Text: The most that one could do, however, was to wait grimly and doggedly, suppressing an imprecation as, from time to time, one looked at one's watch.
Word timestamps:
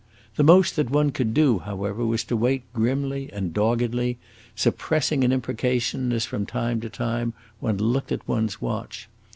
The 0.35 0.43
most 0.43 0.77
that 0.77 0.89
one 0.89 1.11
could 1.11 1.31
do, 1.31 1.59
however, 1.59 2.03
was 2.03 2.23
to 2.23 2.35
wait 2.35 2.63
grimly 2.73 3.29
and 3.31 3.53
doggedly, 3.53 4.17
suppressing 4.55 5.23
an 5.23 5.31
imprecation 5.31 6.11
as, 6.11 6.25
from 6.25 6.47
time 6.47 6.81
to 6.81 6.89
time, 6.89 7.33
one 7.59 7.77
looked 7.77 8.11
at 8.11 8.27
one's 8.27 8.59
watch. 8.59 9.07